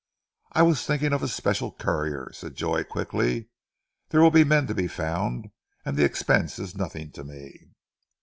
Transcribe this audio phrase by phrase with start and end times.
[0.53, 3.49] "I was thinking of a special courier," said Joy quickly.
[4.09, 5.51] "There will be men to be found,
[5.85, 7.67] and the expense is nothing to me."